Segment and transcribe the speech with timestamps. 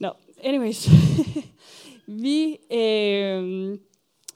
[0.00, 0.10] Nå,
[0.42, 0.88] anyways.
[2.24, 3.78] vi, øh,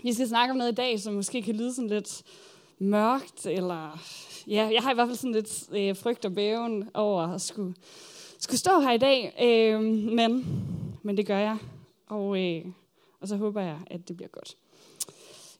[0.03, 2.23] vi skal snakke om noget i dag, som måske kan lyde sådan lidt
[2.79, 3.99] mørkt, eller
[4.47, 7.75] ja, jeg har i hvert fald sådan lidt øh, frygt og bæven over at skulle,
[8.39, 9.83] skulle stå her i dag, øh,
[10.15, 10.47] men,
[11.03, 11.59] men det gør jeg,
[12.07, 12.65] og, øh,
[13.21, 14.57] og så håber jeg, at det bliver godt.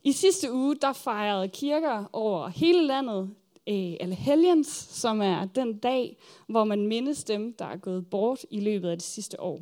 [0.05, 3.31] I sidste uge, der fejrede kirker over hele landet
[3.69, 8.61] øh, Allehelgens, som er den dag, hvor man mindes dem, der er gået bort i
[8.61, 9.61] løbet af det sidste år.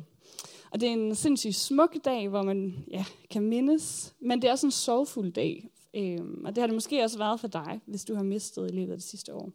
[0.71, 4.51] Og det er en sindssygt smuk dag, hvor man ja, kan mindes, men det er
[4.51, 5.69] også en sorgfuld dag.
[5.93, 8.75] Øhm, og det har det måske også været for dig, hvis du har mistet i
[8.75, 9.51] løbet af det sidste år.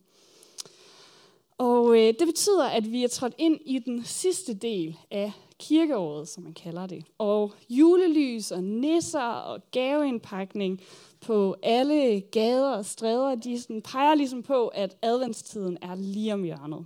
[1.58, 6.28] Og øh, det betyder, at vi er trådt ind i den sidste del af kirkeåret,
[6.28, 7.04] som man kalder det.
[7.18, 10.80] Og julelys og nisser og gaveindpakning
[11.20, 16.42] på alle gader og stræder, de sådan peger ligesom på, at adventstiden er lige om
[16.42, 16.84] hjørnet.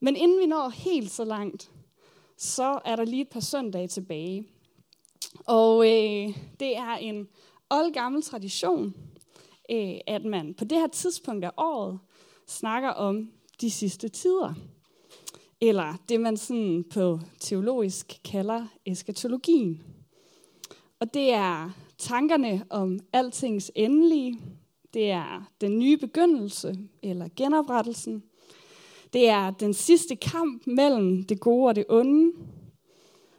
[0.00, 1.70] Men inden vi når helt så langt,
[2.42, 4.48] så er der lige et par søndage tilbage.
[5.46, 7.28] Og øh, det er en
[7.70, 8.94] oldgammel tradition,
[9.70, 11.98] øh, at man på det her tidspunkt af året
[12.46, 14.54] snakker om de sidste tider.
[15.60, 19.82] Eller det, man sådan på teologisk kalder eskatologien.
[21.00, 24.38] Og det er tankerne om altings endelige.
[24.94, 28.22] Det er den nye begyndelse, eller genoprettelsen.
[29.12, 32.32] Det er den sidste kamp mellem det gode og det onde.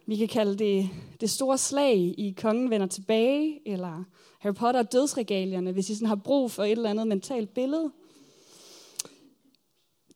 [0.06, 4.04] Vi kan kalde det det store slag i Kongen vender tilbage, eller
[4.38, 7.92] Harry Potter og dødsregalierne, hvis I sådan har brug for et eller andet mentalt billede.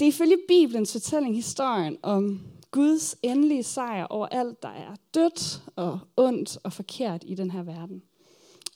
[0.00, 5.62] Det er ifølge Bibelens fortælling historien om Guds endelige sejr over alt, der er dødt
[5.76, 8.02] og ondt og forkert i den her verden.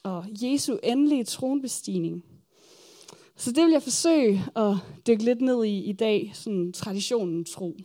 [0.02, 2.24] Og Jesu endelige tronbestigning.
[3.36, 4.74] Så det vil jeg forsøge at
[5.06, 7.76] dykke lidt ned i i dag, sådan traditionen tro.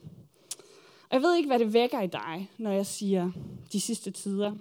[1.09, 3.31] Og jeg ved ikke, hvad det vækker i dig, når jeg siger
[3.73, 4.51] de sidste tider.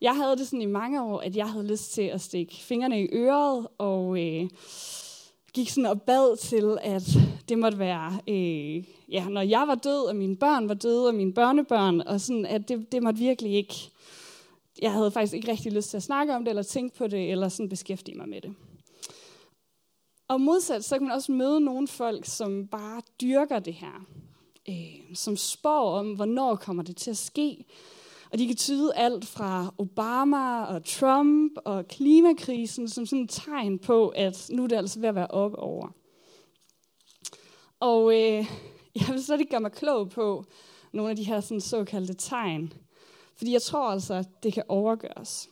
[0.00, 3.02] Jeg havde det sådan i mange år, at jeg havde lyst til at stikke fingrene
[3.02, 4.48] i øret og øh,
[5.54, 7.18] gik sådan og bad til, at
[7.48, 11.14] det måtte være, øh, ja, når jeg var død, og mine børn var døde, og
[11.14, 13.74] mine børnebørn, og sådan, at det, det måtte virkelig ikke,
[14.82, 17.30] jeg havde faktisk ikke rigtig lyst til at snakke om det, eller tænke på det,
[17.30, 18.54] eller sådan beskæftige mig med det.
[20.28, 24.06] Og modsat, så kan man også møde nogle folk, som bare dyrker det her.
[24.68, 27.64] Øh, som spår om, hvornår kommer det til at ske.
[28.32, 33.78] Og de kan tyde alt fra Obama og Trump og klimakrisen som sådan et tegn
[33.78, 35.88] på, at nu er det altså ved at være op over.
[37.80, 38.46] Og øh,
[39.00, 40.44] jeg vil slet ikke gøre mig klog på
[40.92, 42.72] nogle af de her sådan såkaldte tegn.
[43.36, 45.50] Fordi jeg tror altså, at det kan overgøres.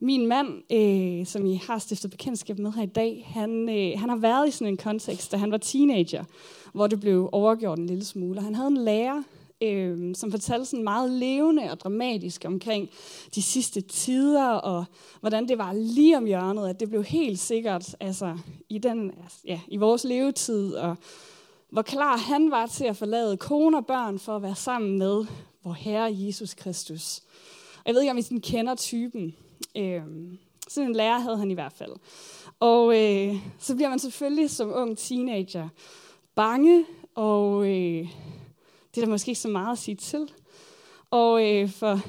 [0.00, 4.08] Min mand, øh, som I har stiftet bekendtskab med her i dag, han, øh, han
[4.08, 6.24] har været i sådan en kontekst, da han var teenager,
[6.72, 8.40] hvor det blev overgjort en lille smule.
[8.40, 9.22] Han havde en lærer,
[9.62, 12.90] øh, som fortalte sådan meget levende og dramatisk omkring
[13.34, 14.84] de sidste tider, og
[15.20, 18.38] hvordan det var lige om hjørnet, at det blev helt sikkert altså,
[18.68, 19.12] i, den,
[19.44, 20.96] ja, i vores levetid, og
[21.70, 25.24] hvor klar han var til at forlade kone og børn for at være sammen med
[25.64, 27.22] vor Herre Jesus Kristus.
[27.76, 29.34] Og jeg ved ikke, om I sådan kender typen.
[29.76, 30.02] Øh,
[30.68, 31.92] sådan en lærer havde han i hvert fald.
[32.60, 35.68] Og øh, så bliver man selvfølgelig som ung teenager
[36.34, 36.84] bange,
[37.14, 38.08] og øh,
[38.94, 40.32] det er der måske ikke så meget at sige til.
[41.10, 42.00] Og øh, for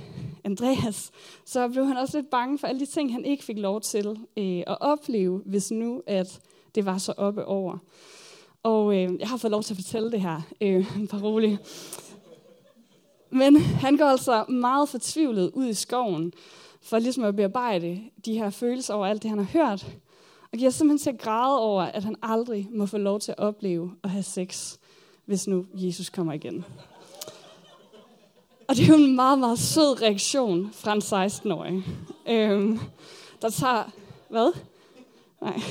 [0.44, 1.12] Andreas,
[1.46, 4.08] så blev han også lidt bange for alle de ting, han ikke fik lov til
[4.38, 6.40] øh, at opleve, hvis nu, at
[6.76, 7.78] det var så oppe over.
[8.64, 11.60] Og øh, jeg har fået lov til at fortælle det her, øh, bare roligt.
[13.30, 16.34] Men han går altså meget fortvivlet ud i skoven,
[16.86, 19.88] for ligesom at bearbejde de her følelser over alt det, han har hørt.
[20.52, 23.38] Og giver simpelthen til at græde over, at han aldrig må få lov til at
[23.38, 24.78] opleve at have sex,
[25.26, 26.66] hvis nu Jesus kommer igen.
[28.68, 31.84] Og det er jo en meget, meget sød reaktion fra en 16-årig,
[32.28, 32.80] øhm,
[33.42, 33.92] der tager...
[34.30, 34.54] Hvad?
[35.42, 35.62] Nej.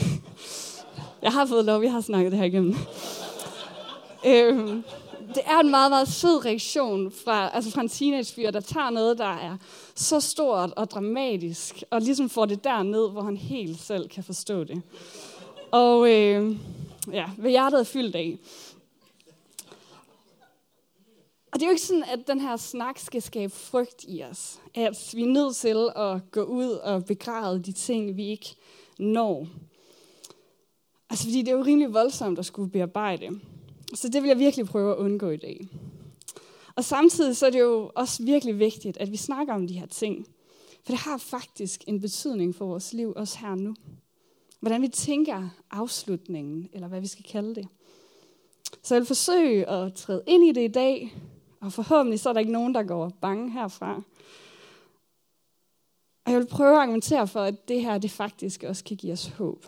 [1.23, 2.75] Jeg har fået lov, vi har snakket det her igennem.
[4.27, 4.85] øhm,
[5.35, 9.19] det er en meget, meget sød reaktion fra, altså fra en teenagefyr, der tager noget,
[9.19, 9.57] der er
[9.95, 14.65] så stort og dramatisk, og ligesom får det derned, hvor han helt selv kan forstå
[14.65, 14.83] det.
[15.71, 16.57] Og øh,
[17.13, 18.39] ja, hvad hjertet er fyldt af.
[21.53, 24.61] Og det er jo ikke sådan, at den her snak skal skabe frygt i os.
[24.75, 28.55] At vi er nødt til at gå ud og begræde de ting, vi ikke
[28.99, 29.47] når.
[31.11, 33.41] Altså fordi det er jo rimelig voldsomt at skulle bearbejde.
[33.95, 35.69] Så det vil jeg virkelig prøve at undgå i dag.
[36.77, 39.87] Og samtidig så er det jo også virkelig vigtigt, at vi snakker om de her
[39.87, 40.27] ting.
[40.85, 43.75] For det har faktisk en betydning for vores liv, også her nu.
[44.61, 47.69] Hvordan vi tænker afslutningen, eller hvad vi skal kalde det.
[48.83, 51.15] Så jeg vil forsøge at træde ind i det i dag,
[51.61, 54.03] Og forhåbentlig så er der ikke nogen, der går bange herfra.
[56.25, 59.13] Og jeg vil prøve at argumentere for, at det her det faktisk også kan give
[59.13, 59.67] os håb.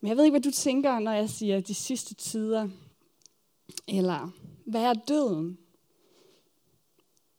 [0.00, 2.68] Men jeg ved ikke, hvad du tænker, når jeg siger de sidste tider.
[3.88, 4.30] Eller
[4.64, 5.58] hvad er døden?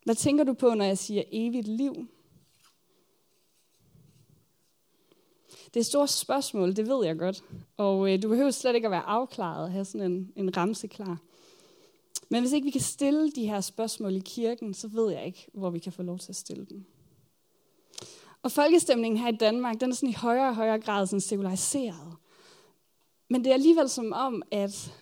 [0.05, 2.07] Hvad tænker du på, når jeg siger evigt liv?
[5.65, 7.43] Det er et stort spørgsmål, det ved jeg godt.
[7.77, 10.87] Og øh, du behøver slet ikke at være afklaret og have sådan en, en ramse
[10.87, 11.17] klar.
[12.29, 15.47] Men hvis ikke vi kan stille de her spørgsmål i kirken, så ved jeg ikke,
[15.53, 16.85] hvor vi kan få lov til at stille dem.
[18.43, 22.15] Og folkestemningen her i Danmark, den er sådan i højere og højere grad sådan sekulariseret.
[23.29, 24.93] Men det er alligevel som om, at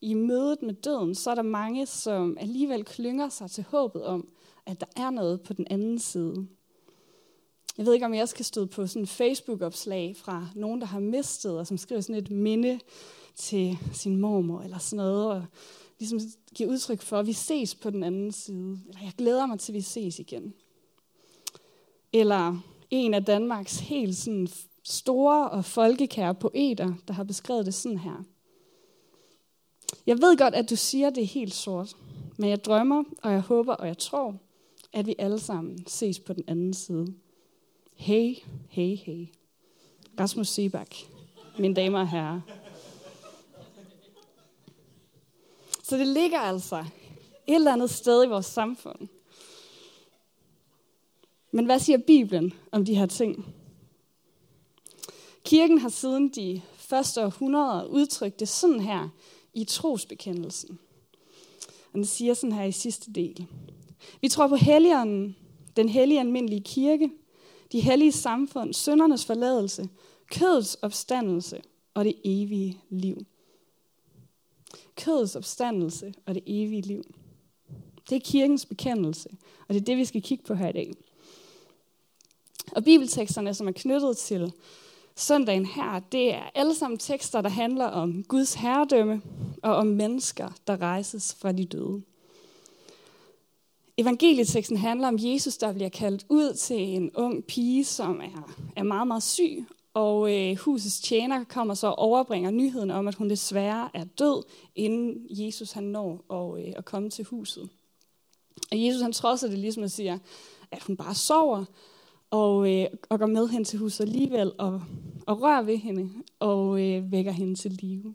[0.00, 4.28] i mødet med døden, så er der mange, som alligevel klynger sig til håbet om,
[4.66, 6.46] at der er noget på den anden side.
[7.78, 10.86] Jeg ved ikke, om jeg også kan støde på sådan en Facebook-opslag fra nogen, der
[10.86, 12.80] har mistet, og som skriver sådan et minde
[13.34, 15.44] til sin mormor, eller sådan noget, og
[15.98, 16.20] ligesom
[16.54, 18.78] giver udtryk for, at vi ses på den anden side.
[18.88, 20.54] Eller jeg glæder mig til, at vi ses igen.
[22.12, 22.58] Eller
[22.90, 24.48] en af Danmarks helt sådan
[24.88, 28.24] store og folkekære poeter, der har beskrevet det sådan her.
[30.06, 31.96] Jeg ved godt, at du siger, at det er helt sort,
[32.36, 34.36] men jeg drømmer, og jeg håber, og jeg tror,
[34.92, 37.14] at vi alle sammen ses på den anden side.
[37.94, 38.34] Hey,
[38.68, 39.26] hey, hey.
[40.20, 40.96] Rasmus Sebak,
[41.58, 42.40] mine damer og herrer.
[45.82, 46.84] Så det ligger altså
[47.46, 49.08] et eller andet sted i vores samfund.
[51.50, 53.55] Men hvad siger Bibelen om de her ting?
[55.46, 59.08] Kirken har siden de første århundreder udtrykt det sådan her
[59.54, 60.78] i trosbekendelsen.
[61.92, 63.46] Og den siger sådan her i sidste del.
[64.20, 65.36] Vi tror på helligånden,
[65.76, 67.10] den hellige almindelige kirke,
[67.72, 69.88] de hellige samfund, søndernes forladelse,
[70.30, 71.62] kødets opstandelse
[71.94, 73.26] og det evige liv.
[74.96, 77.04] Kødets opstandelse og det evige liv.
[78.10, 79.28] Det er kirkens bekendelse,
[79.68, 80.92] og det er det, vi skal kigge på her i dag.
[82.72, 84.52] Og bibelteksterne, som er knyttet til
[85.16, 89.22] søndagen her, det er alle sammen tekster, der handler om Guds herredømme
[89.62, 92.02] og om mennesker, der rejses fra de døde.
[93.98, 98.82] Evangelieteksten handler om Jesus, der bliver kaldt ud til en ung pige, som er, er
[98.82, 99.64] meget, meget syg.
[99.94, 104.42] Og øh, husets tjener kommer så og overbringer nyheden om, at hun desværre er død,
[104.74, 107.68] inden Jesus han når at, øh, at komme til huset.
[108.72, 110.18] Og Jesus han trodser det ligesom at siger,
[110.70, 111.64] at hun bare sover,
[112.30, 114.82] og, øh, og går med hen til huset alligevel, og,
[115.26, 118.14] og rører ved hende, og øh, vækker hende til live.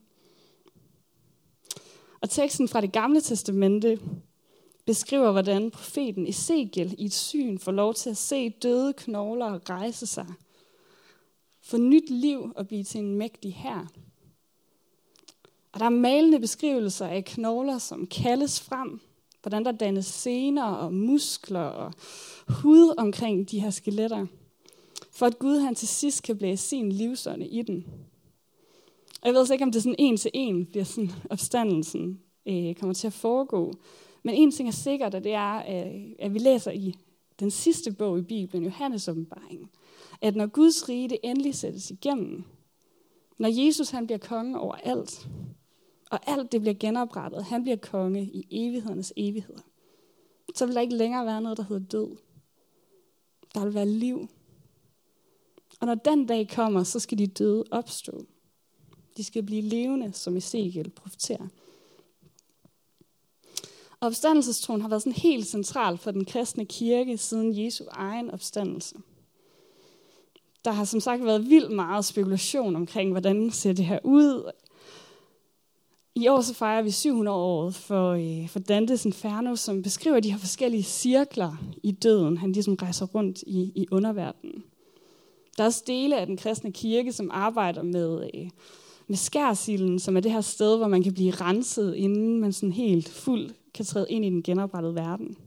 [2.22, 4.00] Og teksten fra det gamle testamente
[4.86, 10.06] beskriver, hvordan profeten Ezekiel i et syn får lov til at se døde knogler rejse
[10.06, 10.28] sig,
[11.62, 13.88] få nyt liv og blive til en mægtig her.
[15.72, 19.02] Og der er malende beskrivelser af knogler, som kaldes frem,
[19.42, 21.94] hvordan der dannes sener og muskler og
[22.48, 24.26] hud omkring de her skeletter,
[25.12, 27.86] for at Gud han til sidst kan blæse sin livsånde i den.
[29.22, 32.20] Og jeg ved altså ikke, om det er sådan en til en bliver sådan opstandelsen
[32.46, 33.74] øh, kommer til at foregå.
[34.24, 36.96] Men en ting er sikkert, og det er, øh, at vi læser i
[37.40, 39.70] den sidste bog i Bibelen, Johannes åbenbaringen,
[40.22, 42.44] at når Guds rige det endelig sættes igennem,
[43.38, 45.28] når Jesus han bliver konge over alt,
[46.12, 49.62] og alt det bliver genoprettet, han bliver konge i evighedernes evigheder,
[50.56, 52.18] så vil der ikke længere være noget, der hedder død.
[53.54, 54.28] Der vil være liv.
[55.80, 58.26] Og når den dag kommer, så skal de døde opstå.
[59.18, 61.48] De skal blive levende, som Ezekiel profeterer.
[64.02, 68.96] Opstandelsestroen har været sådan helt central for den kristne kirke siden Jesu egen opstandelse.
[70.66, 74.52] Der har som sagt været vildt meget spekulation omkring, hvordan ser det her ud.
[76.16, 80.32] I år så fejrer vi 700 år for, øh, for Dantes Inferno, som beskriver de
[80.32, 82.38] her forskellige cirkler i døden.
[82.38, 84.64] Han ligesom rejser rundt i, i underverdenen.
[85.58, 88.50] Der er også dele af den kristne kirke, som arbejder med, øh,
[89.08, 92.74] med skærsilden, som er det her sted, hvor man kan blive renset, inden man sådan
[92.74, 95.38] helt fuld kan træde ind i den genoprettede verden.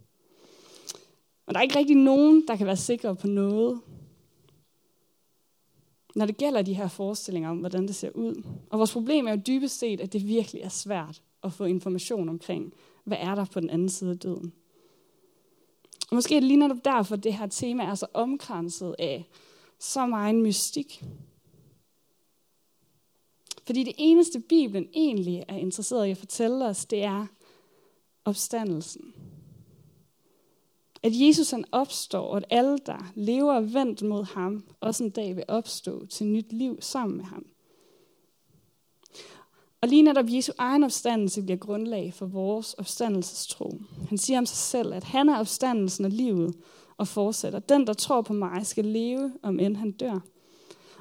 [1.47, 3.81] Og der er ikke rigtig nogen, der kan være sikre på noget,
[6.15, 8.43] når det gælder de her forestillinger om, hvordan det ser ud.
[8.71, 12.29] Og vores problem er jo dybest set, at det virkelig er svært at få information
[12.29, 14.53] omkring, hvad er der på den anden side af døden.
[16.11, 19.29] Og måske er det lige netop derfor, at det her tema er så omkranset af
[19.79, 21.05] så meget mystik.
[23.67, 27.27] Fordi det eneste Bibelen egentlig er interesseret i at fortælle os, det er
[28.25, 29.15] opstandelsen.
[31.05, 35.37] At Jesus han opstår, og at alle, der lever vendt mod ham, også en dag
[35.37, 37.47] vil opstå til nyt liv sammen med ham.
[39.81, 43.81] Og lige netop Jesu egen opstandelse bliver grundlag for vores opstandelsestro.
[44.09, 46.55] Han siger om sig selv, at han er opstandelsen og livet,
[46.97, 47.59] og fortsætter.
[47.59, 50.19] Den, der tror på mig, skal leve, om end han dør.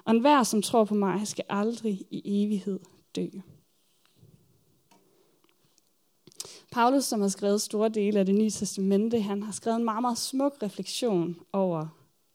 [0.06, 2.80] Og enhver, som tror på mig, skal aldrig i evighed
[3.16, 3.28] dø.
[6.74, 10.02] Paulus, som har skrevet store dele af det nye testamente, han har skrevet en meget,
[10.02, 11.88] meget smuk refleksion over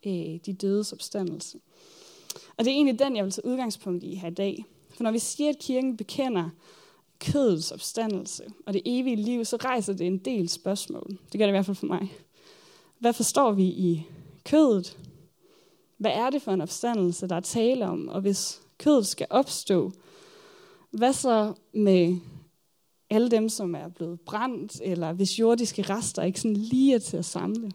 [0.07, 1.59] øh, de dødes opstandelse.
[2.57, 4.65] Og det er egentlig den, jeg vil tage udgangspunkt i her i dag.
[4.91, 6.51] For når vi siger, at kirken bekender
[7.21, 11.19] kødets opstandelse og det evige liv, så rejser det en del spørgsmål.
[11.33, 12.13] Det gør det i hvert fald for mig.
[12.99, 14.07] Hvad forstår vi i
[14.45, 14.99] kødet?
[15.97, 18.09] Hvad er det for en opstandelse, der er tale om?
[18.09, 19.93] Og hvis kødet skal opstå,
[20.91, 22.17] hvad så med
[23.11, 27.17] alle dem, som er blevet brændt, eller hvis jordiske rester ikke sådan lige er til
[27.17, 27.73] at samle?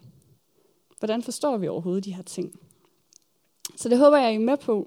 [0.98, 2.60] Hvordan forstår vi overhovedet de her ting?
[3.76, 4.86] Så det håber jeg, I er med på.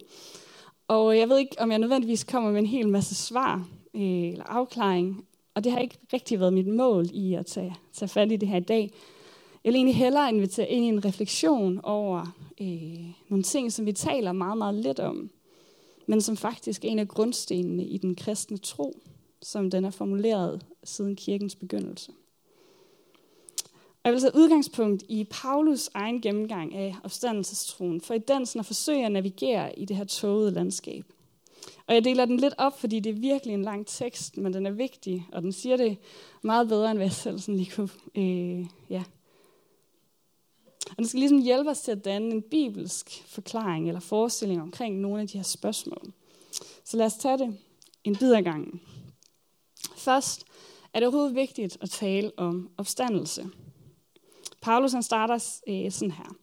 [0.87, 4.43] Og jeg ved ikke, om jeg nødvendigvis kommer med en hel masse svar øh, eller
[4.43, 5.25] afklaring.
[5.53, 8.49] Og det har ikke rigtig været mit mål i at tage, tage fat i det
[8.49, 8.91] her i dag.
[9.63, 13.91] Jeg vil egentlig hellere invitere ind i en refleksion over øh, nogle ting, som vi
[13.91, 15.29] taler meget, meget lidt om,
[16.07, 19.01] men som faktisk er en af grundstenene i den kristne tro,
[19.41, 22.11] som den er formuleret siden kirkens begyndelse.
[24.03, 28.65] Jeg vil tage udgangspunkt i Paulus egen gennemgang af opstandelsestroen, for i den sådan at
[28.65, 31.05] forsøge at navigere i det her tågede landskab.
[31.87, 34.65] Og jeg deler den lidt op, fordi det er virkelig en lang tekst, men den
[34.65, 35.97] er vigtig, og den siger det
[36.41, 39.03] meget bedre, end hvad jeg selv sådan lige kunne øh, ja,
[40.89, 44.99] og den skal ligesom hjælpe os til at danne en bibelsk forklaring eller forestilling omkring
[44.99, 46.13] nogle af de her spørgsmål.
[46.83, 47.57] Så lad os tage det
[48.03, 48.81] en bid ad gangen.
[50.07, 50.45] Først
[50.93, 53.49] er det overhovedet vigtigt at tale om opstandelse.
[54.61, 56.35] Paulus han starter øh, sådan her.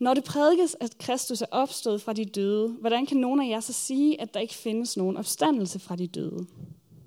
[0.00, 3.60] Når det prædikes, at Kristus er opstået fra de døde, hvordan kan nogen af jer
[3.60, 6.46] så sige, at der ikke findes nogen opstandelse fra de døde?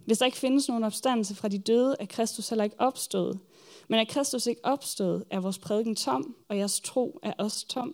[0.06, 3.40] Hvis der ikke findes nogen opstandelse fra de døde, er Kristus heller ikke opstået.
[3.88, 7.94] Men er Kristus ikke opstået, er vores prædiken tom, og jeres tro er også tom.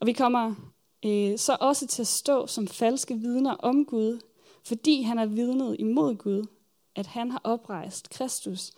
[0.00, 0.54] Og vi kommer
[1.04, 4.20] øh, så også til at stå som falske vidner om Gud,
[4.68, 6.46] fordi han er vidnet imod Gud,
[6.94, 8.72] at han har oprejst Kristus,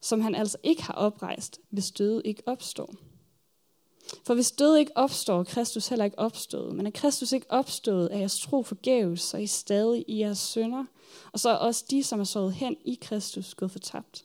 [0.00, 2.94] som han altså ikke har oprejst, hvis døde ikke opstår.
[4.26, 6.74] For hvis døde ikke opstår, er Kristus heller ikke opstået.
[6.74, 10.38] Men er Kristus ikke opstået, er jeres tro forgæves, så er I stadig i jeres
[10.38, 10.84] sønder.
[11.32, 14.24] Og så er også de, som er sået hen i Kristus, gået fortabt.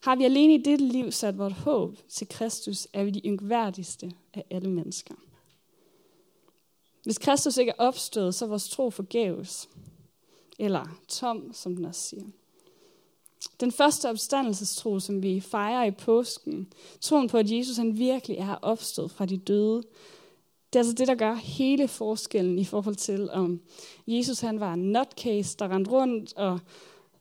[0.00, 4.12] Har vi alene i dette liv sat vores håb til Kristus, er vi de yngværdigste
[4.34, 5.14] af alle mennesker.
[7.04, 9.68] Hvis Kristus ikke er opstået, så er vores tro forgæves.
[10.58, 12.24] Eller tom, som den også siger.
[13.60, 18.54] Den første opstandelsestro, som vi fejrer i påsken, troen på, at Jesus han virkelig er
[18.62, 19.82] opstået fra de døde,
[20.72, 23.60] det er altså det, der gør hele forskellen i forhold til, om
[24.06, 26.60] Jesus han var en nutcase, der rendte rundt og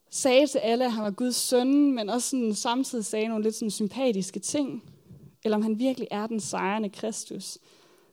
[0.10, 3.56] sagde til alle, at han var Guds søn, men også sådan, samtidig sagde nogle lidt
[3.56, 4.84] sådan sympatiske ting,
[5.44, 7.58] eller om han virkelig er den sejrende Kristus,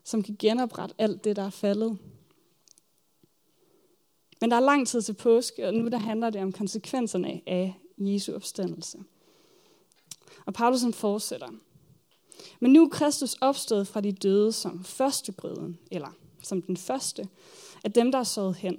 [0.05, 1.99] som kan genoprette alt det, der er faldet.
[4.43, 7.75] Men der er lang tid til påske, og nu der handler det om konsekvenserne af
[7.99, 8.99] Jesu opstandelse.
[10.47, 11.49] Og Paulus fortsætter.
[12.61, 16.09] Men nu er Kristus opstået fra de døde som førstegrøden, eller
[16.43, 17.29] som den første
[17.85, 18.79] af dem, der er sået hen.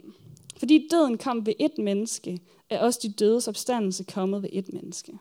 [0.57, 2.39] Fordi døden kom ved et menneske,
[2.69, 5.17] er også de dødes opstandelse kommet ved et menneske.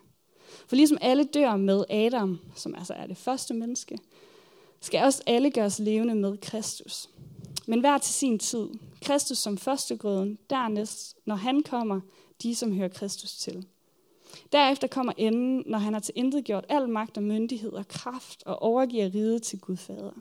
[0.66, 3.98] For ligesom alle dør med Adam, som altså er det første menneske,
[4.80, 7.08] skal også alle gøres levende med Kristus.
[7.66, 8.66] Men hver til sin tid.
[9.02, 12.00] Kristus som førstegrøden, dernæst, når han kommer,
[12.42, 13.66] de som hører Kristus til.
[14.52, 18.42] Derefter kommer enden, når han har til intet gjort al magt og myndighed og kraft
[18.46, 20.12] og overgiver riget til Gud Fader.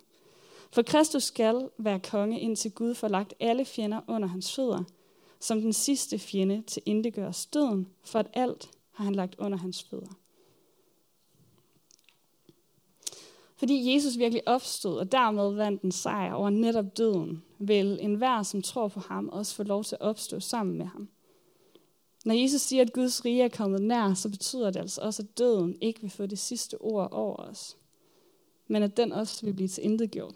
[0.71, 4.83] For Kristus skal være konge, indtil Gud får lagt alle fjender under hans fødder–
[5.41, 9.83] som den sidste fjende til indegør støden, for at alt har han lagt under hans
[9.83, 10.17] fødder.
[13.61, 18.61] Fordi Jesus virkelig opstod og dermed vandt en sejr over netop døden, vil enhver, som
[18.61, 21.09] tror på ham, også få lov til at opstå sammen med ham.
[22.25, 25.37] Når Jesus siger, at Guds rige er kommet nær, så betyder det altså også, at
[25.37, 27.77] døden ikke vil få det sidste ord over os,
[28.67, 30.35] men at den også vil blive til intet gjort.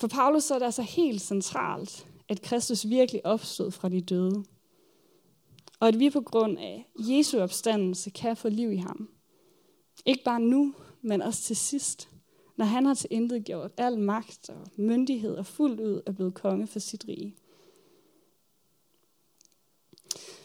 [0.00, 4.44] For Paulus er det altså helt centralt, at Kristus virkelig opstod fra de døde.
[5.80, 9.08] Og at vi på grund af Jesu opstandelse kan få liv i ham.
[10.06, 12.08] Ikke bare nu, men også til sidst,
[12.56, 16.34] når han har til intet gjort al magt og myndighed og fuldt ud er blevet
[16.34, 17.34] konge for sit rige.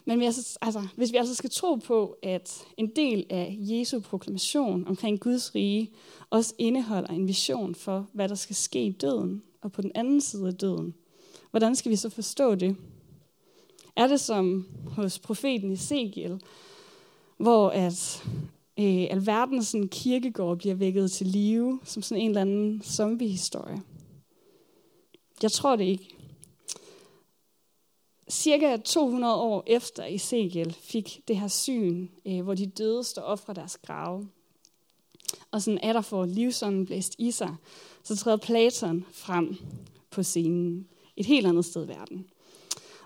[0.04, 4.88] Men altså, altså, hvis vi altså skal tro på, at en del af Jesu proklamation
[4.88, 5.90] omkring Guds rige
[6.30, 10.20] også indeholder en vision for, hvad der skal ske i døden og på den anden
[10.20, 10.94] side af døden,
[11.50, 12.76] hvordan skal vi så forstå det?
[13.96, 16.40] Er det som hos profeten Ezekiel,
[17.36, 18.24] hvor at
[18.78, 23.82] øh, alverdens sådan, kirkegård bliver vækket til live, som sådan en eller anden zombie-historie?
[25.42, 26.16] Jeg tror det ikke.
[28.30, 33.38] Cirka 200 år efter Ezekiel fik det her syn, øh, hvor de døde står op
[33.38, 34.28] fra deres grave,
[35.50, 37.56] og sådan er der for livsånden blæst i sig,
[38.02, 39.56] så træder Platon frem
[40.10, 42.26] på scenen et helt andet sted i verden.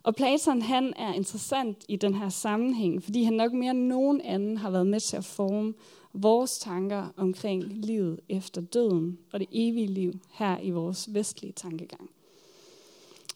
[0.02, 4.20] Og Platon han er interessant i den her sammenhæng, fordi han nok mere end nogen
[4.20, 5.74] anden har været med til at forme
[6.12, 12.10] vores tanker omkring livet efter døden og det evige liv her i vores vestlige tankegang.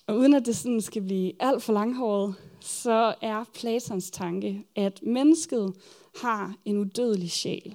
[0.06, 5.00] Og uden at det sådan skal blive alt for langhåret, så er Platons tanke, at
[5.02, 5.74] mennesket
[6.20, 7.74] har en udødelig sjæl.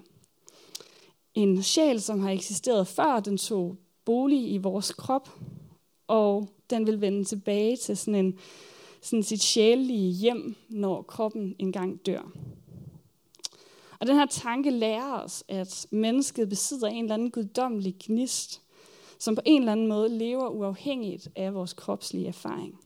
[1.33, 5.29] En sjæl, som har eksisteret før den tog bolig i vores krop,
[6.07, 8.39] og den vil vende tilbage til sådan, en,
[9.01, 12.31] sådan sit sjælelige hjem, når kroppen engang dør.
[13.99, 18.61] Og den her tanke lærer os, at mennesket besidder en eller anden guddommelig gnist,
[19.19, 22.79] som på en eller anden måde lever uafhængigt af vores kropslige erfaring.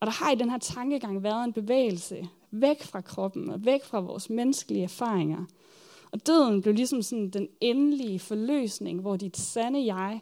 [0.00, 3.84] Og der har i den her tankegang været en bevægelse væk fra kroppen og væk
[3.84, 5.44] fra vores menneskelige erfaringer.
[6.10, 10.20] Og døden blev ligesom sådan den endelige forløsning, hvor dit sande jeg,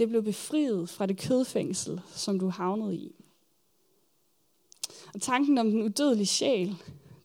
[0.00, 3.14] det blev befriet fra det kødfængsel, som du havnede i.
[5.14, 6.76] Og tanken om den udødelige sjæl,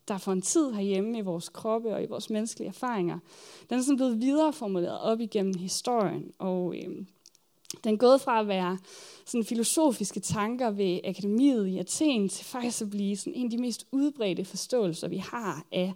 [0.08, 3.20] der for en tid herhjemme i vores kroppe og i vores menneskelige erfaringer,
[3.70, 6.32] den er sådan blevet videreformuleret op igennem historien.
[6.40, 7.06] Og øh,
[7.84, 8.78] den er gået fra at være
[9.26, 13.58] sådan filosofiske tanker ved akademiet i Athen til faktisk at blive sådan en af de
[13.58, 15.94] mest udbredte forståelser, vi har af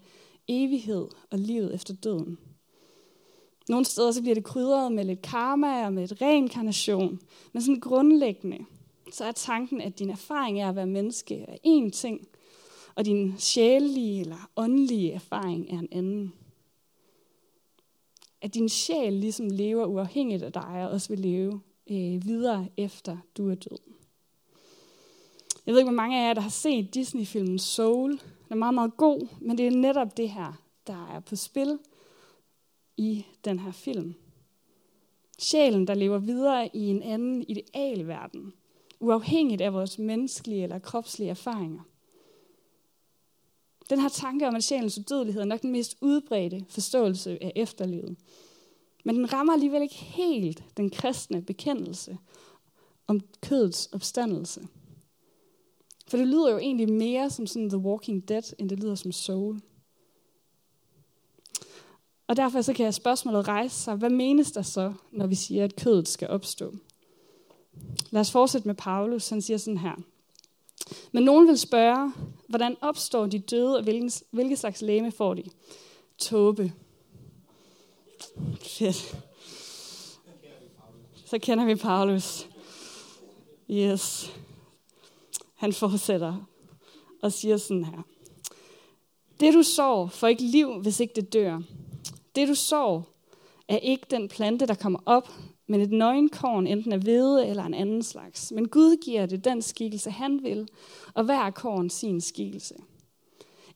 [0.47, 2.37] evighed og livet efter døden.
[3.69, 7.19] Nogle steder så bliver det krydret med lidt karma og med et reinkarnation,
[7.53, 8.57] men sådan grundlæggende,
[9.11, 12.27] så er tanken, at din erfaring af at være menneske er én ting,
[12.95, 16.33] og din sjælelige eller åndelige erfaring er en anden.
[18.41, 23.17] At din sjæl ligesom lever uafhængigt af dig, og også vil leve øh, videre efter
[23.37, 23.77] du er død.
[25.65, 28.11] Jeg ved ikke, hvor mange af jer, der har set Disney-filmen Soul.
[28.11, 30.53] Den er meget, meget god, men det er netop det her,
[30.87, 31.79] der er på spil
[32.99, 34.15] i den her film.
[35.39, 38.53] Sjælen, der lever videre i en anden idealverden,
[38.99, 41.81] uafhængigt af vores menneskelige eller kropslige erfaringer.
[43.89, 48.17] Den her tanke om, at sjælens udødelighed er nok den mest udbredte forståelse af efterlivet.
[49.05, 52.17] Men den rammer alligevel ikke helt den kristne bekendelse
[53.07, 54.67] om kødets opstandelse.
[56.07, 59.11] For det lyder jo egentlig mere som sådan The Walking Dead, end det lyder som
[59.11, 59.59] Soul.
[62.29, 65.75] Og derfor så kan spørgsmålet rejse sig, hvad menes der så, når vi siger, at
[65.75, 66.73] kødet skal opstå?
[68.09, 69.29] Lad os fortsætte med Paulus.
[69.29, 69.95] Han siger sådan her.
[71.11, 72.13] Men nogen vil spørge,
[72.47, 75.43] hvordan opstår de døde, og hvilken, hvilke slags læme får de?
[76.17, 76.73] Tåbe.
[78.61, 79.17] Fedt.
[81.25, 82.47] Så kender vi Paulus.
[83.71, 84.33] Yes.
[85.55, 86.47] Han fortsætter
[87.21, 88.01] og siger sådan her.
[89.39, 91.61] Det du sår, får ikke liv, hvis ikke det dør.
[92.35, 93.07] Det du sår,
[93.67, 95.29] er ikke den plante, der kommer op,
[95.67, 98.51] men et nøgenkorn, enten af hvede eller en anden slags.
[98.51, 100.67] Men Gud giver det den skikkelse, han vil,
[101.13, 102.75] og hver korn sin skikkelse.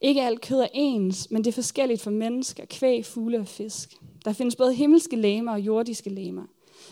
[0.01, 3.95] Ikke alt kød er ens, men det er forskelligt for mennesker, kvæg, fugle og fisk.
[4.25, 6.45] Der findes både himmelske læmer og jordiske læmer.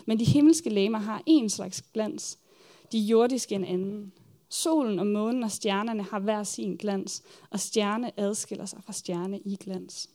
[0.06, 2.38] Men de himmelske læmer har en slags glans,
[2.92, 4.12] de jordiske en anden.
[4.48, 9.40] Solen og månen og stjernerne har hver sin glans, og stjerne adskiller sig fra stjerne
[9.40, 10.10] i glans.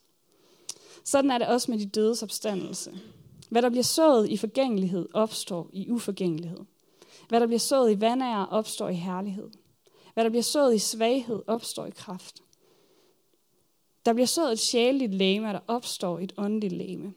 [1.07, 2.91] Sådan er det også med de dødes opstandelse.
[3.49, 6.59] Hvad der bliver sået i forgængelighed, opstår i uforgængelighed.
[7.29, 9.49] Hvad der bliver sået i vandære, opstår i herlighed.
[10.13, 12.43] Hvad der bliver sået i svaghed, opstår i kraft.
[14.05, 17.13] Der bliver sået et sjæleligt læme, og der opstår et åndeligt læme.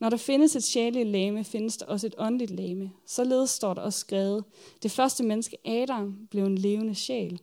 [0.00, 2.92] Når der findes et sjæleligt læme, findes der også et åndeligt læme.
[3.06, 4.44] Således står der også skrevet,
[4.82, 7.40] det første menneske Adam blev en levende sjæl.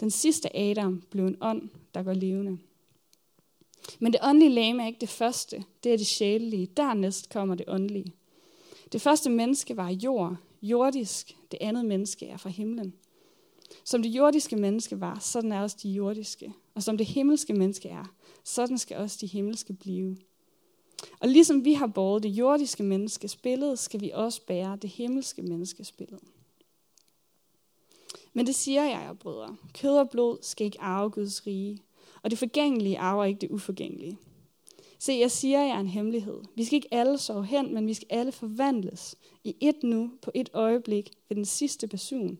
[0.00, 2.58] Den sidste Adam blev en ånd, der går levende.
[3.98, 6.66] Men det åndelige læme er ikke det første, det er det sjælelige.
[6.76, 8.12] Dernæst kommer det åndelige.
[8.92, 11.36] Det første menneske var jord, jordisk.
[11.50, 12.94] Det andet menneske er fra himlen.
[13.84, 16.52] Som det jordiske menneske var, sådan er også de jordiske.
[16.74, 20.16] Og som det himmelske menneske er, sådan skal også de himmelske blive.
[21.20, 25.42] Og ligesom vi har båret det jordiske menneskes billede, skal vi også bære det himmelske
[25.42, 26.20] menneskes billede.
[28.32, 29.56] Men det siger jeg, og brødre.
[29.74, 31.82] Kød og blod skal ikke arve Guds rige,
[32.24, 34.18] og det forgængelige arver ikke det uforgængelige.
[34.98, 36.40] Se, jeg siger jer en hemmelighed.
[36.54, 40.30] Vi skal ikke alle sove hen, men vi skal alle forvandles i et nu, på
[40.34, 42.38] et øjeblik, ved den sidste basun.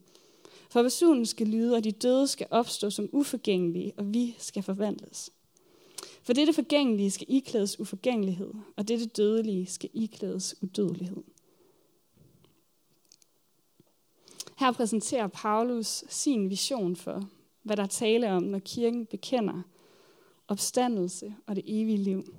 [0.71, 5.31] For basunen skal lyde, og de døde skal opstå som uforgængelige, og vi skal forvandles.
[6.23, 11.23] For dette forgængelige skal iklædes uforgængelighed, og dette dødelige skal iklædes udødelighed.
[14.57, 17.29] Her præsenterer Paulus sin vision for,
[17.63, 19.63] hvad der tale om, når kirken bekender
[20.49, 22.35] opstandelse og det evige liv.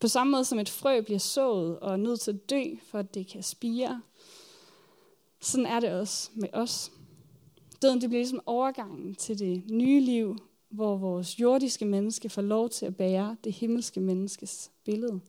[0.00, 2.98] På samme måde som et frø bliver sået og er nødt til at dø, for
[2.98, 4.02] at det kan spire,
[5.40, 6.92] sådan er det også med os.
[7.82, 10.36] Døden det bliver ligesom overgangen til det nye liv,
[10.68, 15.20] hvor vores jordiske menneske får lov til at bære det himmelske menneskes billede.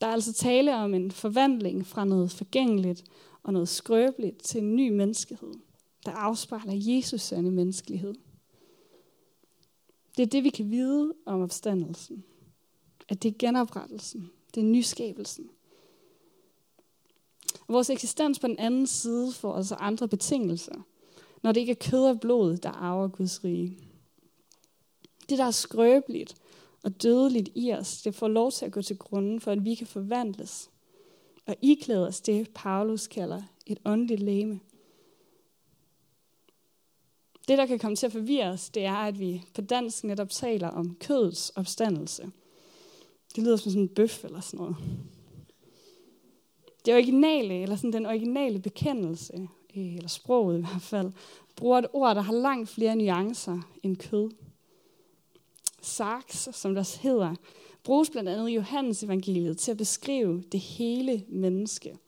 [0.00, 3.04] Der er altså tale om en forvandling fra noget forgængeligt
[3.42, 5.52] og noget skrøbeligt til en ny menneskehed,
[6.06, 8.14] der afspejler Jesus' sande menneskelighed.
[10.16, 12.24] Det er det, vi kan vide om opstandelsen.
[13.08, 14.30] At det er genoprettelsen.
[14.54, 15.50] Det er nyskabelsen.
[17.68, 20.86] Vores eksistens på den anden side får altså andre betingelser,
[21.42, 23.78] når det ikke er kød og blod, der arver Guds rige.
[25.28, 26.34] Det, der er skrøbeligt
[26.82, 29.74] og dødeligt i os, det får lov til at gå til grunden for, at vi
[29.74, 30.70] kan forvandles
[31.46, 34.60] og iklæde os det, Paulus kalder et åndeligt læme.
[37.50, 40.30] Det, der kan komme til at forvirre os, det er, at vi på dansk netop
[40.30, 42.30] taler om kødets opstandelse.
[43.36, 44.76] Det lyder som sådan en bøf eller sådan noget.
[46.86, 51.12] Det originale, eller sådan den originale bekendelse, øh, eller sproget i hvert fald,
[51.56, 54.30] bruger et ord, der har langt flere nuancer end kød.
[55.82, 57.34] Sarx, som der hedder,
[57.84, 61.98] bruges blandt andet i Johannes evangeliet til at beskrive det hele menneske.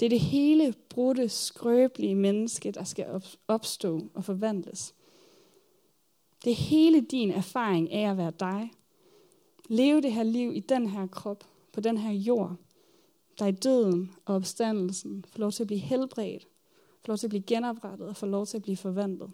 [0.00, 4.94] Det er det hele brudte, skrøbelige menneske, der skal opstå og forvandles.
[6.44, 8.70] Det er hele din erfaring af at være dig.
[9.68, 12.56] Leve det her liv i den her krop, på den her jord,
[13.38, 16.48] der i døden og opstandelsen får lov til at blive helbredt,
[17.04, 19.30] får lov til at blive genoprettet og får lov til at blive forvandlet.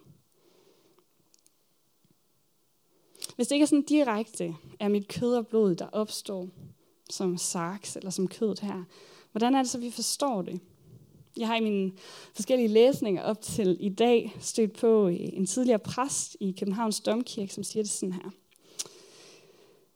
[3.35, 6.49] Hvis det ikke er sådan direkte, er mit kød og blod, der opstår
[7.09, 8.83] som sarks eller som kødet her,
[9.37, 10.59] hvordan er det så, vi forstår det?
[11.37, 11.91] Jeg har i mine
[12.33, 17.53] forskellige læsninger op til i dag stødt på øh, en tidligere præst i Københavns Domkirke,
[17.53, 18.31] som siger det sådan her.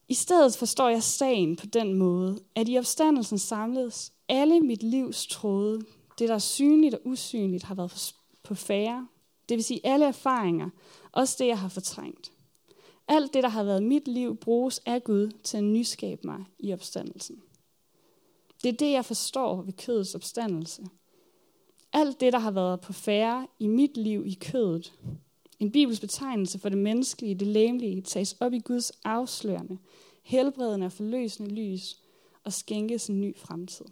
[0.07, 5.27] I stedet forstår jeg sagen på den måde, at i opstandelsen samledes alle mit livs
[5.27, 5.81] tråde,
[6.19, 9.07] det der er synligt og usynligt har været på færre,
[9.49, 10.69] det vil sige alle erfaringer,
[11.11, 12.31] også det jeg har fortrængt.
[13.07, 16.73] Alt det, der har været mit liv, bruges af Gud til at nyskabe mig i
[16.73, 17.41] opstandelsen.
[18.63, 20.83] Det er det, jeg forstår ved kødets opstandelse.
[21.93, 24.93] Alt det, der har været på færre i mit liv i kødet.
[25.59, 29.77] En bibels betegnelse for det menneskelige, det læmelige, tages op i Guds afslørende,
[30.23, 32.01] helbredende og forløsende lys
[32.43, 33.85] og skænkes en ny fremtid.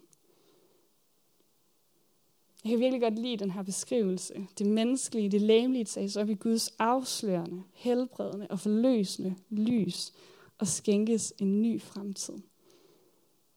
[2.63, 4.47] Jeg kan virkelig godt lide den her beskrivelse.
[4.57, 10.13] Det menneskelige, det læmelige tages op i Guds afslørende, helbredende og forløsende lys
[10.57, 12.33] og skænkes en ny fremtid.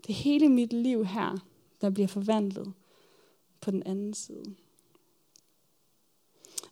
[0.06, 1.38] Det er hele mit liv her,
[1.80, 2.72] der bliver forvandlet
[3.60, 4.54] på den anden side.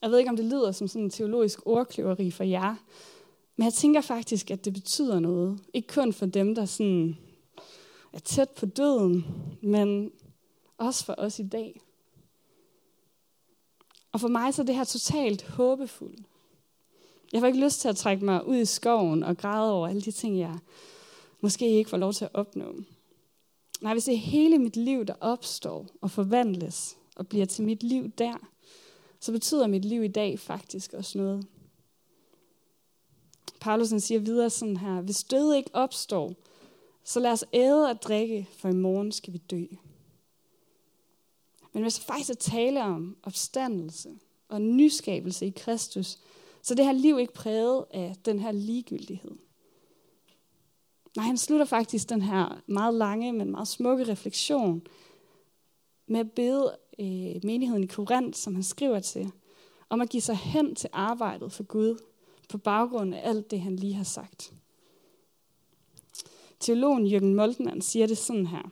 [0.03, 2.75] Jeg ved ikke, om det lyder som sådan en teologisk ordkløveri for jer,
[3.57, 5.61] men jeg tænker faktisk, at det betyder noget.
[5.75, 7.19] Ikke kun for dem, der sådan
[8.13, 9.27] er tæt på døden,
[9.63, 10.13] men
[10.79, 11.81] også for os i dag.
[14.13, 16.21] Og for mig så er det her totalt håbefuldt.
[17.33, 20.03] Jeg får ikke lyst til at trække mig ud i skoven og græde over alle
[20.03, 20.59] de ting, jeg
[21.41, 22.75] måske ikke får lov til at opnå.
[23.81, 27.83] Nej, hvis det er hele mit liv, der opstår og forvandles og bliver til mit
[27.83, 28.35] liv der,
[29.21, 31.47] så betyder mit liv i dag faktisk også noget.
[33.61, 36.35] Paulusen siger videre sådan her, hvis død ikke opstår,
[37.05, 39.65] så lad os æde og drikke, for i morgen skal vi dø.
[41.73, 46.19] Men hvis der faktisk er tale om opstandelse og nyskabelse i Kristus,
[46.63, 49.37] så det her liv ikke præget af den her ligegyldighed.
[51.17, 54.83] Nej, han slutter faktisk den her meget lange, men meget smukke refleksion
[56.07, 59.33] med at bede øh, menigheden i Korinth, som han skriver til,
[59.89, 61.99] om at give sig hen til arbejdet for Gud
[62.49, 64.53] på baggrund af alt det, han lige har sagt.
[66.61, 68.71] Teologen Jürgen Moltmann siger det sådan her.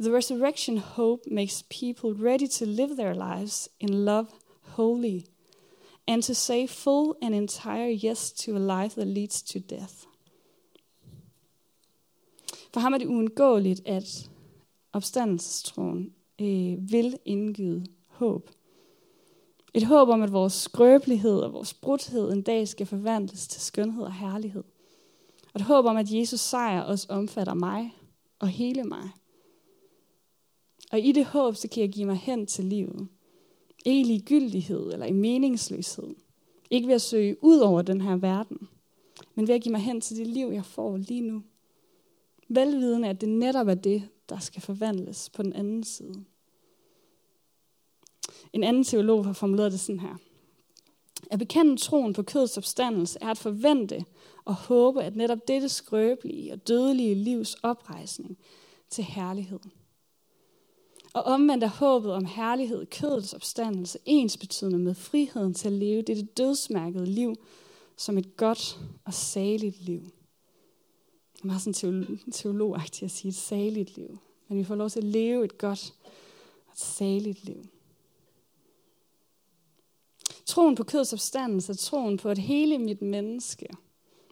[0.00, 4.26] The resurrection hope makes people ready to live their lives in love
[4.60, 5.20] wholly
[6.06, 10.06] and to say full and entire yes to a life that leads to death.
[12.76, 14.30] For ham er det uundgåeligt, at
[14.92, 18.50] opstandelsestroen øh, vil indgyde håb.
[19.74, 24.04] Et håb om, at vores skrøbelighed og vores brudhed en dag skal forvandles til skønhed
[24.04, 24.64] og herlighed.
[25.54, 27.94] Og et håb om, at Jesus sejr også omfatter mig
[28.38, 29.10] og hele mig.
[30.92, 33.08] Og i det håb, så kan jeg give mig hen til livet.
[33.84, 36.14] Ikke i ligegyldighed eller i meningsløshed.
[36.70, 38.68] Ikke ved at søge ud over den her verden,
[39.34, 41.42] men ved at give mig hen til det liv, jeg får lige nu.
[42.48, 46.24] Velvidende, at det netop er det, der skal forvandles på den anden side.
[48.52, 50.16] En anden teolog har formuleret det sådan her.
[51.30, 54.04] At bekende troen på kødets opstandelse er at forvente
[54.44, 58.38] og håbe, at netop dette skrøbelige og dødelige livs oprejsning
[58.90, 59.60] til herlighed.
[61.14, 66.02] Og omvendt er håbet om herlighed, kødets opstandelse, ens betydende med friheden til at leve
[66.02, 67.34] dette dødsmærkede liv
[67.96, 70.02] som et godt og saligt liv.
[71.46, 74.18] Meget sådan teologagtigt at sige et saligt liv.
[74.48, 75.94] Men vi får lov til at leve et godt
[76.66, 77.64] og et saligt liv.
[80.46, 83.66] Troen på kødets opstandelse er troen på, at hele mit menneske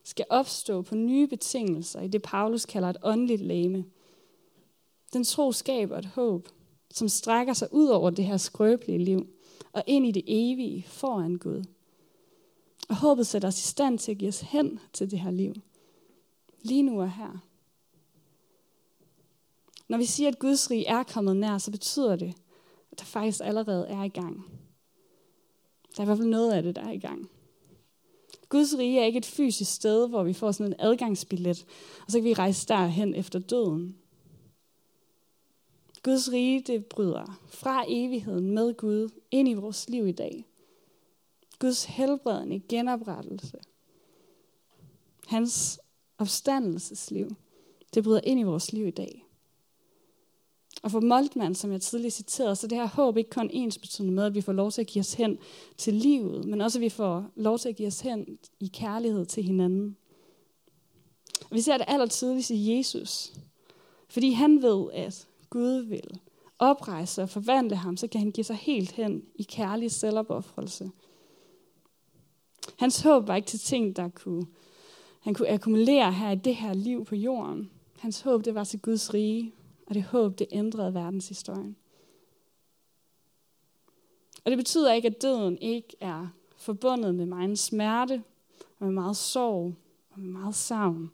[0.04, 3.84] skal opstå på nye betingelser i det, Paulus kalder et åndeligt lame.
[5.12, 6.48] Den tro skaber et håb,
[6.90, 9.26] som strækker sig ud over det her skrøbelige liv
[9.72, 11.64] og ind i det evige foran Gud.
[12.88, 15.54] Og håbet sætter os i stand til at give os hen til det her liv.
[16.64, 17.38] Lige nu og her.
[19.88, 22.34] Når vi siger, at Guds rige er kommet nær, så betyder det,
[22.92, 24.44] at der faktisk allerede er i gang.
[25.96, 27.30] Der er i hvert fald noget af det, der er i gang.
[28.48, 31.66] Guds rige er ikke et fysisk sted, hvor vi får sådan en adgangsbillet,
[32.06, 33.96] og så kan vi rejse derhen efter døden.
[36.02, 40.46] Guds rige, det bryder fra evigheden med Gud ind i vores liv i dag.
[41.58, 43.58] Guds helbredende genoprettelse.
[45.26, 45.80] Hans
[46.24, 47.36] opstandelsesliv,
[47.94, 49.26] det bryder ind i vores liv i dag.
[50.82, 54.14] Og for Moltmann, som jeg tidligere citerede, så det her håb ikke kun ens betydende
[54.14, 55.38] med, at vi får lov til at give os hen
[55.78, 59.26] til livet, men også at vi får lov til at give os hen i kærlighed
[59.26, 59.96] til hinanden.
[61.50, 63.32] Og vi ser det allertidligst i Jesus.
[64.08, 66.20] Fordi han ved, at Gud vil
[66.58, 70.90] oprejse og forvandle ham, så kan han give sig helt hen i kærlig selvopoffrelse.
[72.76, 74.46] Hans håb var ikke til ting, der kunne,
[75.24, 77.70] han kunne akkumulere her i det her liv på jorden.
[77.98, 79.52] Hans håb, det var til Guds rige,
[79.86, 81.76] og det håb, det ændrede verdenshistorien.
[84.44, 88.22] Og det betyder ikke, at døden ikke er forbundet med meget smerte,
[88.78, 89.74] og med meget sorg,
[90.10, 91.10] og med meget savn.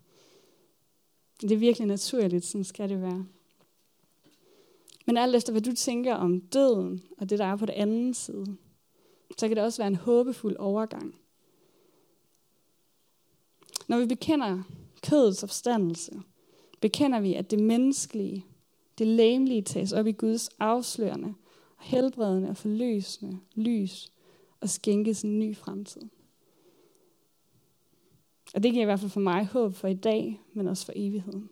[1.40, 3.26] Det er virkelig naturligt, sådan skal det være.
[5.06, 8.14] Men alt efter, hvad du tænker om døden, og det, der er på den anden
[8.14, 8.56] side,
[9.38, 11.19] så kan det også være en håbefuld overgang.
[13.90, 14.62] Når vi bekender
[15.02, 16.12] kødets opstandelse,
[16.80, 18.46] bekender vi, at det menneskelige,
[18.98, 21.34] det læmelige tages op i Guds afslørende,
[21.78, 24.12] helbredende og forløsende lys
[24.60, 26.02] og skænkes en ny fremtid.
[28.54, 30.92] Og det giver i hvert fald for mig håb for i dag, men også for
[30.96, 31.50] evigheden.